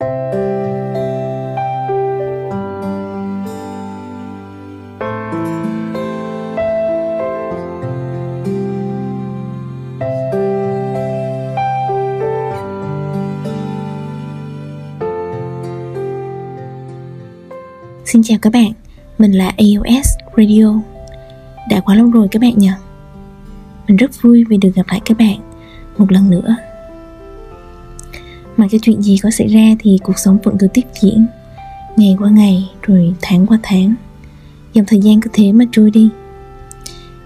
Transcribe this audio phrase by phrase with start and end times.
[0.00, 0.10] Xin
[18.24, 18.72] chào các bạn,
[19.18, 20.74] mình là AOS Radio
[21.70, 22.70] Đã quá lâu rồi các bạn nhỉ?
[23.88, 25.36] Mình rất vui vì được gặp lại các bạn
[25.98, 26.56] một lần nữa
[28.56, 31.26] Mặc cho chuyện gì có xảy ra thì cuộc sống vẫn cứ tiếp diễn,
[31.96, 33.94] Ngày qua ngày rồi tháng qua tháng.
[34.74, 36.08] Dòng thời gian cứ thế mà trôi đi.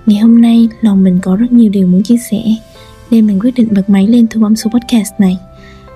[0.07, 2.43] Ngày hôm nay, lòng mình có rất nhiều điều muốn chia sẻ,
[3.11, 5.39] Nên mình quyết định bật máy lên thu âm số podcast này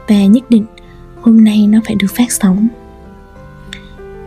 [0.09, 0.65] Và nhất định
[1.21, 2.69] hôm nay nó phải được phát sóng.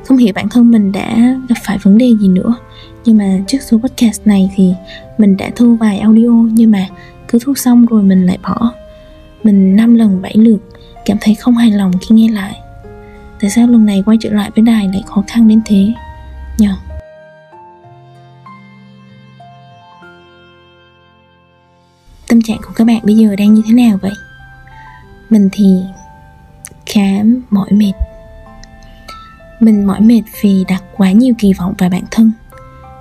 [0.06, 2.56] Không hiểu bản thân mình đã gặp phải vấn đề gì nữa,
[3.06, 4.74] nhưng mà trước số podcast này thì
[5.18, 6.88] mình đã thu vài audio nhưng mà
[7.28, 8.72] cứ thu xong rồi mình lại bỏ.
[9.44, 10.58] Mình năm lần bảy lượt
[11.06, 12.62] cảm thấy không hài lòng khi nghe lại.
[13.42, 15.94] Tại sao lần này quay trở lại với đài lại khó khăn đến thế?
[16.58, 16.76] Nhờ.
[22.28, 24.12] Tâm trạng của các bạn bây giờ đang như thế nào vậy?
[25.30, 25.82] Mình thì
[26.86, 27.94] khá mỏi mệt.
[29.60, 32.32] Mình mỏi mệt vì đặt quá nhiều kỳ vọng vào bản thân.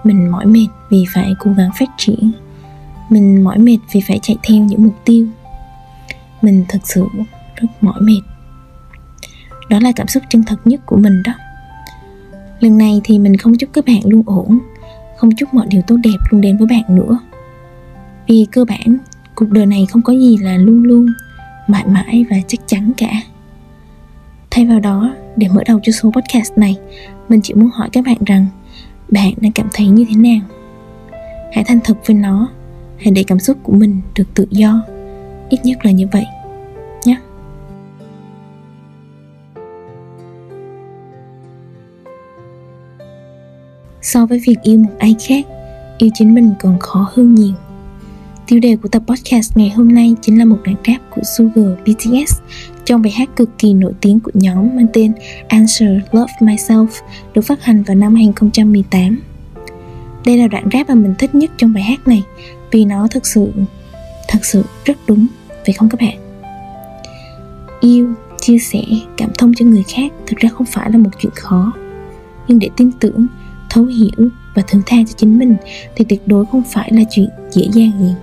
[0.04, 2.32] Mình mỏi mệt vì phải cố gắng phát triển.
[3.08, 5.26] Mình mỏi mệt vì phải chạy theo những mục tiêu.
[6.42, 7.06] Mình thật sự
[7.60, 8.20] rất mỏi mệt.
[9.68, 11.32] Đó là cảm xúc chân thật nhất của mình đó.
[12.60, 14.58] Lần này thì mình không chúc các bạn luôn ổn,
[15.16, 17.18] không chúc mọi điều tốt đẹp luôn đến với bạn nữa.
[18.26, 18.98] Vì cơ bản,
[19.34, 21.06] cuộc đời này không có gì là luôn luôn,
[21.66, 23.12] mãi mãi và chắc chắn cả.
[24.50, 26.76] Thay vào đó, để mở đầu cho số podcast này,
[27.28, 28.46] mình chỉ muốn hỏi các bạn rằng,
[29.08, 30.40] bạn đang cảm thấy như thế nào?
[31.52, 32.48] Hãy thành thật với nó,
[32.98, 34.82] hãy để cảm xúc của mình được tự do.
[35.48, 36.24] Ít nhất là như vậy.
[44.02, 45.46] So với việc yêu một ai khác
[45.98, 47.54] yêu chính mình còn khó hơn nhiều
[48.50, 51.78] Tiêu đề của tập podcast ngày hôm nay chính là một đoạn rap của Sugar
[51.86, 52.40] BTS
[52.84, 55.12] trong bài hát cực kỳ nổi tiếng của nhóm mang tên
[55.48, 56.86] Answer Love Myself
[57.34, 59.20] được phát hành vào năm 2018.
[60.24, 62.22] Đây là đoạn rap mà mình thích nhất trong bài hát này
[62.70, 63.52] vì nó thực sự,
[64.28, 65.26] thật sự rất đúng,
[65.66, 66.16] phải không các bạn?
[67.80, 68.82] Yêu, chia sẻ,
[69.16, 71.72] cảm thông cho người khác thực ra không phải là một chuyện khó.
[72.48, 73.26] Nhưng để tin tưởng,
[73.70, 75.56] thấu hiểu và thương tha cho chính mình
[75.96, 78.14] thì tuyệt đối không phải là chuyện dễ dàng gì.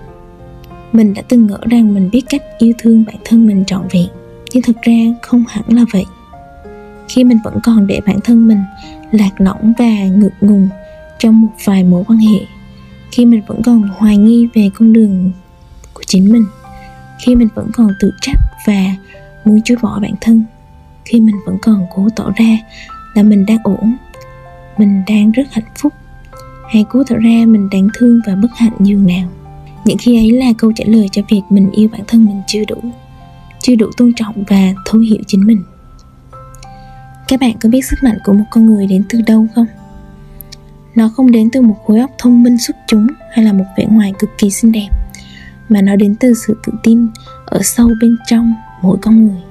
[0.92, 4.08] Mình đã từng ngỡ rằng mình biết cách yêu thương bản thân mình trọn vẹn,
[4.54, 6.06] nhưng thực ra không hẳn là vậy.
[7.10, 8.60] Khi mình vẫn còn để bản thân mình
[9.12, 10.70] lạc lõng và ngược ngùng
[11.20, 12.40] trong một vài mối quan hệ,
[13.12, 15.32] khi mình vẫn còn hoài nghi về con đường
[15.94, 16.46] của chính mình,
[17.20, 18.96] khi mình vẫn còn tự trách và
[19.46, 20.44] muốn chối bỏ bản thân,
[21.06, 22.58] khi mình vẫn còn cố tỏ ra
[23.14, 23.96] là mình đang ổn
[24.78, 25.94] mình đang rất hạnh phúc.
[26.70, 29.30] Hay cố thật ra mình đáng thương và bất hạnh như nào.
[29.86, 32.66] Những khi ấy là câu trả lời cho việc mình yêu bản thân mình chưa
[32.66, 32.82] đủ
[33.68, 35.64] chưa đủ tôn trọng và thấu hiểu chính mình.
[37.28, 39.66] Các bạn có biết sức mạnh của một con người đến từ đâu không?
[40.96, 43.86] Nó không đến từ một khối óc thông minh xuất chúng hay là một vẻ
[43.90, 44.90] ngoài cực kỳ xinh đẹp,
[45.70, 47.08] mà nó đến từ sự tự tin
[47.46, 49.42] ở sâu bên trong mỗi con người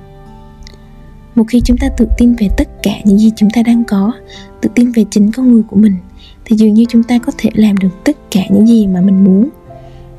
[1.37, 4.13] một khi chúng ta tự tin về tất cả những gì chúng ta đang có,
[4.61, 5.97] tự tin về chính con người của mình,
[6.45, 9.25] thì dường như chúng ta có thể làm được tất cả những gì mà mình
[9.25, 9.49] muốn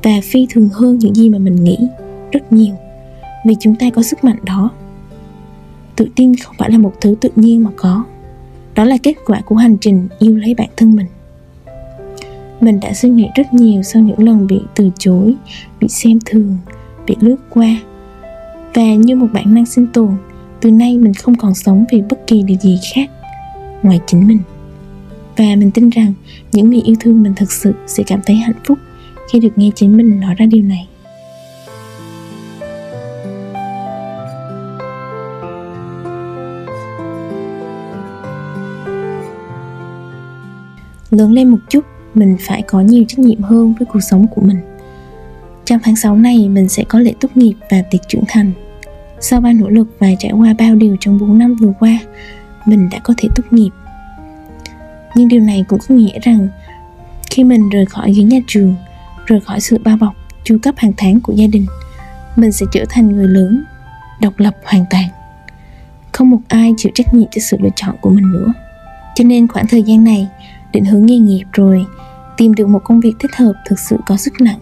[0.02, 1.78] và phi thường hơn những gì mà mình nghĩ
[2.32, 2.74] rất nhiều.
[3.46, 4.70] Vì chúng ta có sức mạnh đó.
[5.96, 8.04] Tự tin không phải là một thứ tự nhiên mà có.
[8.74, 11.06] Đó là kết quả của hành trình yêu lấy bản thân mình.
[12.60, 15.34] Mình đã suy nghĩ rất nhiều sau những lần bị từ chối,
[15.80, 16.58] bị xem thường,
[17.06, 17.76] bị lướt qua.
[18.74, 20.10] Và như một bản năng sinh tồn
[20.60, 23.10] từ nay mình không còn sống vì bất kỳ điều gì khác
[23.82, 24.38] ngoài chính mình.
[25.36, 26.12] Và mình tin rằng
[26.52, 28.78] những người yêu thương mình thực sự sẽ cảm thấy hạnh phúc
[29.32, 30.88] khi được nghe chính mình nói ra điều này.
[41.10, 41.84] Lớn lên một chút,
[42.14, 44.58] mình phải có nhiều trách nhiệm hơn với cuộc sống của mình.
[45.64, 48.52] Trong tháng 6 này, mình sẽ có lễ tốt nghiệp và tiệc trưởng thành
[49.20, 51.98] sau bao nỗ lực và trải qua bao điều trong 4 năm vừa qua,
[52.66, 53.70] mình đã có thể tốt nghiệp.
[55.14, 56.48] Nhưng điều này cũng có nghĩa rằng
[57.30, 58.74] khi mình rời khỏi ghế nhà trường,
[59.26, 61.66] rời khỏi sự bao bọc, chu cấp hàng tháng của gia đình,
[62.36, 63.64] mình sẽ trở thành người lớn,
[64.20, 65.04] độc lập hoàn toàn.
[66.12, 68.52] Không một ai chịu trách nhiệm cho sự lựa chọn của mình nữa.
[69.14, 70.28] Cho nên khoảng thời gian này,
[70.72, 71.86] định hướng nghề nghiệp rồi,
[72.36, 74.58] tìm được một công việc thích hợp thực sự có sức nặng,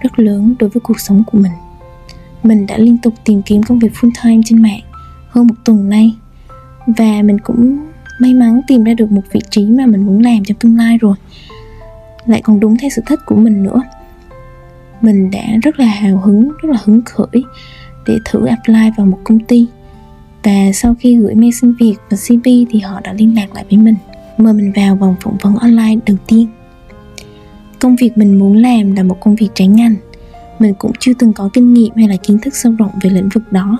[0.00, 1.52] rất lớn đối với cuộc sống của mình
[2.42, 4.80] mình đã liên tục tìm kiếm công việc full time trên mạng
[5.28, 6.14] hơn một tuần nay.
[6.86, 7.78] Và mình cũng
[8.20, 10.98] may mắn tìm ra được một vị trí mà mình muốn làm trong tương lai
[10.98, 11.14] rồi.
[12.26, 13.82] Lại còn đúng theo sở thích của mình nữa.
[15.00, 17.44] Mình đã rất là hào hứng, rất là hứng khởi
[18.06, 19.66] để thử apply vào một công ty.
[20.42, 23.64] Và sau khi gửi mail xin việc và CV thì họ đã liên lạc lại
[23.70, 23.94] với mình,
[24.38, 26.46] mời mình vào vòng phỏng vấn online đầu tiên.
[27.80, 29.94] Công việc mình muốn làm là một công việc trái ngành
[30.60, 33.28] mình cũng chưa từng có kinh nghiệm hay là kiến thức sâu rộng về lĩnh
[33.28, 33.78] vực đó.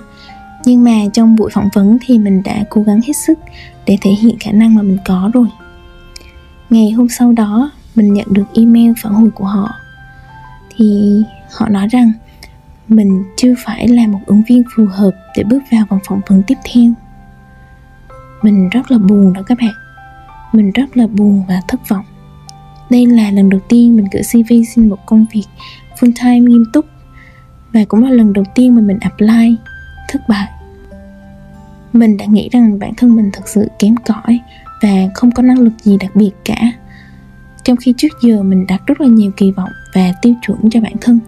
[0.65, 3.39] Nhưng mà trong buổi phỏng vấn thì mình đã cố gắng hết sức
[3.87, 5.47] để thể hiện khả năng mà mình có rồi.
[6.71, 9.71] Ngày hôm sau đó, mình nhận được email phản hồi của họ.
[10.77, 11.23] Thì
[11.59, 12.13] họ nói rằng
[12.89, 16.43] mình chưa phải là một ứng viên phù hợp để bước vào vòng phỏng vấn
[16.47, 16.93] tiếp theo.
[18.43, 19.75] Mình rất là buồn đó các bạn.
[20.53, 22.05] Mình rất là buồn và thất vọng.
[22.91, 25.45] Đây là lần đầu tiên mình gửi cv xin một công việc
[26.01, 26.85] full time nghiêm túc.
[27.73, 29.57] Và cũng là lần đầu tiên mà mình apply
[30.09, 30.49] thất bại.
[31.93, 34.41] Mình đã nghĩ rằng bản thân mình thật sự kém cỏi
[34.83, 36.73] và không có năng lực gì đặc biệt cả.
[37.65, 40.81] Trong khi trước giờ mình đặt rất là nhiều kỳ vọng và tiêu chuẩn cho
[40.81, 41.19] bản thân,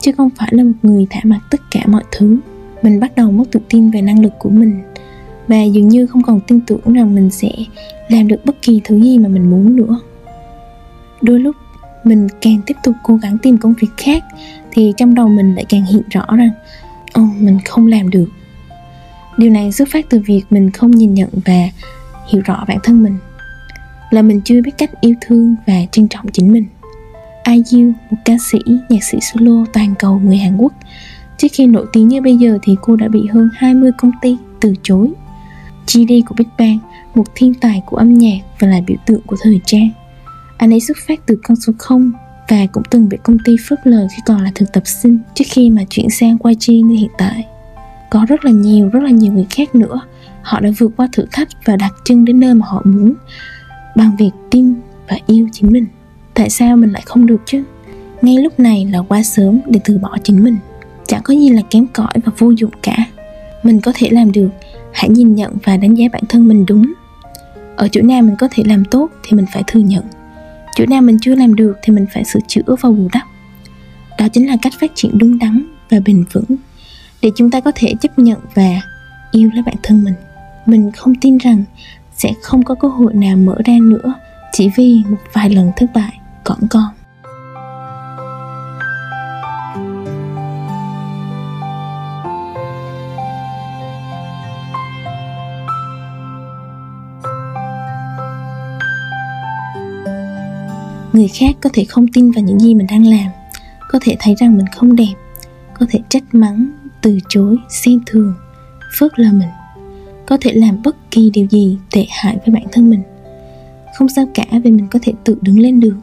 [0.00, 2.38] chứ không phải là một người thả mặt tất cả mọi thứ.
[2.82, 4.82] Mình bắt đầu mất tự tin về năng lực của mình
[5.48, 7.52] và dường như không còn tin tưởng rằng mình sẽ
[8.08, 10.00] làm được bất kỳ thứ gì mà mình muốn nữa.
[11.22, 11.56] Đôi lúc
[12.04, 14.24] mình càng tiếp tục cố gắng tìm công việc khác
[14.70, 16.50] thì trong đầu mình lại càng hiện rõ rằng
[17.12, 18.28] ông oh, mình không làm được.
[19.36, 21.68] Điều này xuất phát từ việc mình không nhìn nhận và
[22.28, 23.16] hiểu rõ bản thân mình
[24.10, 26.66] là mình chưa biết cách yêu thương và trân trọng chính mình.
[27.44, 28.58] IU, một ca sĩ,
[28.88, 30.72] nhạc sĩ solo toàn cầu người Hàn Quốc?
[31.38, 34.36] Trước khi nổi tiếng như bây giờ thì cô đã bị hơn 20 công ty
[34.60, 35.12] từ chối.
[35.86, 36.78] GD của Big Bang,
[37.14, 39.90] một thiên tài của âm nhạc và là biểu tượng của thời trang.
[40.62, 42.12] Anh ấy xuất phát từ con số 0
[42.48, 45.44] và cũng từng bị công ty phớt lờ khi còn là thực tập sinh trước
[45.50, 47.46] khi mà chuyển sang YG như hiện tại.
[48.10, 50.00] Có rất là nhiều, rất là nhiều người khác nữa.
[50.42, 53.14] Họ đã vượt qua thử thách và đặt chân đến nơi mà họ muốn,
[53.96, 54.74] bằng việc tin
[55.08, 55.86] và yêu chính mình.
[56.34, 57.64] Tại sao mình lại không được chứ?
[58.22, 60.56] Ngay lúc này là quá sớm để từ bỏ chính mình.
[61.06, 62.96] Chẳng có gì là kém cỏi và vô dụng cả.
[63.62, 64.48] Mình có thể làm được.
[64.92, 66.92] Hãy nhìn nhận và đánh giá bản thân mình đúng.
[67.76, 70.04] Ở chỗ nào mình có thể làm tốt thì mình phải thừa nhận
[70.74, 73.26] chỗ nào mình chưa làm được thì mình phải sửa chữa và bù đắp.
[74.18, 76.56] Đó chính là cách phát triển đúng đắn và bền vững
[77.22, 78.80] để chúng ta có thể chấp nhận và
[79.30, 80.14] yêu lấy bản thân mình.
[80.66, 81.64] Mình không tin rằng
[82.16, 84.14] sẽ không có cơ hội nào mở ra nữa
[84.52, 86.88] chỉ vì một vài lần thất bại, cỏn con.
[101.12, 103.26] Người khác có thể không tin vào những gì mình đang làm.
[103.88, 105.14] Có thể thấy rằng mình không đẹp.
[105.78, 106.70] Có thể trách mắng,
[107.02, 108.34] từ chối, xem thường,
[108.98, 109.48] phớt lờ mình.
[110.26, 113.02] Có thể làm bất kỳ điều gì tệ hại với bản thân mình.
[113.98, 115.96] Không sao cả vì mình có thể tự đứng lên được.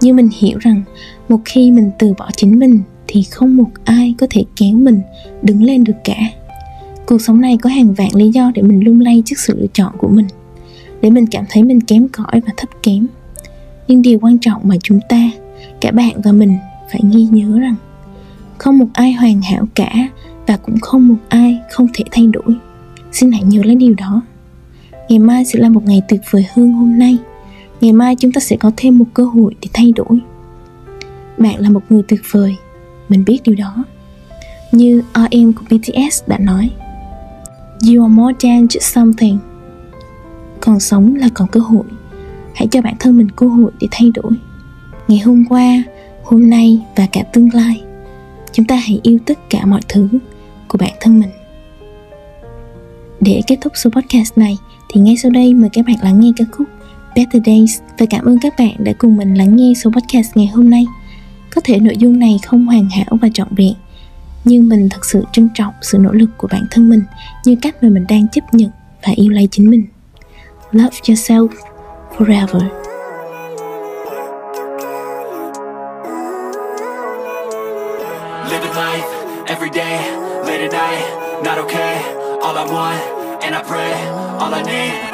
[0.00, 0.82] Nhưng mình hiểu rằng,
[1.28, 5.00] một khi mình từ bỏ chính mình, thì không một ai có thể kéo mình
[5.42, 6.16] đứng lên được cả.
[7.06, 9.66] Cuộc sống này có hàng vạn lý do để mình lung lay trước sự lựa
[9.72, 10.26] chọn của mình.
[11.00, 13.06] Để mình cảm thấy mình kém cỏi và thấp kém
[13.88, 15.30] nhưng điều quan trọng mà chúng ta,
[15.80, 16.56] cả bạn và mình,
[16.92, 17.74] phải ghi nhớ rằng
[18.58, 20.08] không một ai hoàn hảo cả
[20.46, 22.56] và cũng không một ai không thể thay đổi.
[23.12, 24.22] Xin hãy nhớ lấy điều đó.
[25.08, 27.18] Ngày mai sẽ là một ngày tuyệt vời hơn hôm nay.
[27.80, 30.20] Ngày mai chúng ta sẽ có thêm một cơ hội để thay đổi.
[31.38, 32.56] Bạn là một người tuyệt vời.
[33.08, 33.84] Mình biết điều đó.
[34.72, 36.70] Như RM của BTS đã nói,
[37.86, 39.38] You are more than just something.
[40.60, 41.84] Còn sống là còn cơ hội.
[42.54, 44.32] Hãy cho bản thân mình cơ hội để thay đổi
[45.08, 45.82] Ngày hôm qua,
[46.24, 47.82] hôm nay và cả tương lai
[48.52, 50.08] Chúng ta hãy yêu tất cả mọi thứ
[50.68, 51.30] của bản thân mình
[53.20, 54.58] để kết thúc số podcast này
[54.88, 56.68] thì ngay sau đây mời các bạn lắng nghe ca khúc
[57.16, 60.46] Better Days và cảm ơn các bạn đã cùng mình lắng nghe số podcast ngày
[60.46, 60.86] hôm nay.
[61.54, 63.74] Có thể nội dung này không hoàn hảo và trọn vẹn,
[64.44, 67.02] nhưng mình thật sự trân trọng sự nỗ lực của bản thân mình
[67.44, 68.70] như cách mà mình đang chấp nhận
[69.06, 69.84] và yêu lấy chính mình.
[70.72, 71.48] Love yourself
[72.16, 72.83] forever.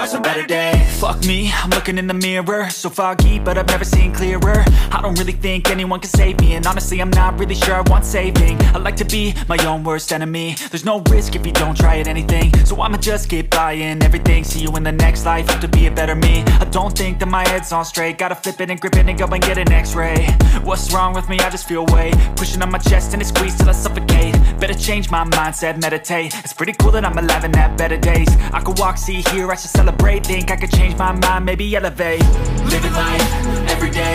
[0.06, 0.98] Some better days.
[0.98, 2.68] Fuck me, I'm looking in the mirror.
[2.70, 4.64] So foggy, but I've never seen clearer.
[4.90, 7.82] I don't really think anyone can save me And honestly, I'm not really sure I
[7.82, 8.60] want saving.
[8.74, 10.56] I like to be my own worst enemy.
[10.70, 12.52] There's no risk if you don't try at anything.
[12.66, 14.42] So I'ma just keep buying everything.
[14.42, 16.42] See you in the next life, hope to be a better me.
[16.58, 18.18] I don't think that my head's on straight.
[18.18, 20.26] Gotta flip it and grip it and go and get an x-ray.
[20.64, 21.38] What's wrong with me?
[21.38, 22.16] I just feel weight.
[22.36, 24.34] Pushing on my chest and it squeezes till I suffocate.
[24.58, 26.34] Better change my mindset, meditate.
[26.44, 28.28] It's pretty cool that I'm alive and have better days.
[28.52, 31.74] I could walk, see, hear, I should celebrate Think I could change my mind, maybe
[31.74, 32.22] elevate.
[32.70, 34.14] Living life, every day,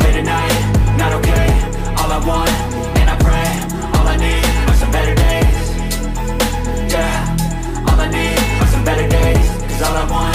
[0.00, 1.48] late at night, not okay.
[1.96, 2.50] All I want,
[3.00, 3.48] and I pray,
[3.98, 5.56] all I need are some better days.
[6.92, 10.33] Yeah, all I need are some better days Cause all I want,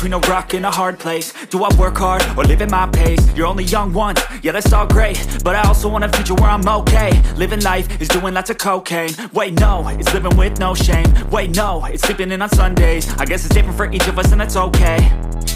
[0.00, 1.34] between a rock and a hard place.
[1.50, 3.20] Do I work hard, or live at my pace?
[3.36, 5.18] You're only young once, yeah that's all great.
[5.44, 7.10] But I also want a future where I'm okay.
[7.36, 9.10] Living life is doing lots of cocaine.
[9.34, 11.04] Wait no, it's living with no shame.
[11.30, 13.12] Wait no, it's sleeping in on Sundays.
[13.18, 15.00] I guess it's different for each of us and that's okay.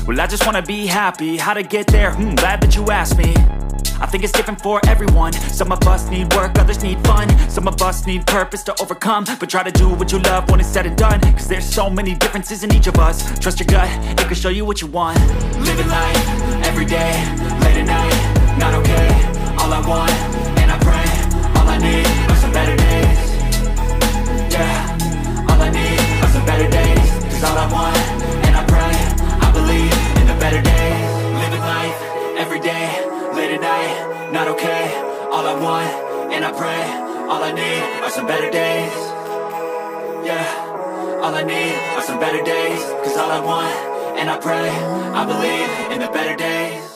[0.07, 2.13] Well I just wanna be happy, how to get there?
[2.13, 3.35] Hmm, glad that you asked me
[4.01, 5.33] I think it's different for everyone.
[5.33, 7.29] Some of us need work, others need fun.
[7.49, 9.25] Some of us need purpose to overcome.
[9.39, 11.21] But try to do what you love when it's said and done.
[11.21, 13.39] Cause there's so many differences in each of us.
[13.39, 13.89] Trust your gut,
[14.21, 15.19] it can show you what you want.
[15.61, 16.27] Living life,
[16.65, 17.13] every day,
[17.63, 19.09] late at night, not okay.
[19.59, 20.11] All I want,
[20.59, 23.21] and I pray, all I need are some better days.
[24.53, 27.14] Yeah, all I need are some better days
[35.65, 35.89] want,
[36.35, 36.83] and I pray,
[37.31, 38.93] all I need are some better days.
[40.29, 40.47] Yeah,
[41.23, 42.83] all I need are some better days.
[43.03, 43.75] Cause all I want,
[44.19, 44.69] and I pray,
[45.21, 46.94] I believe in the better days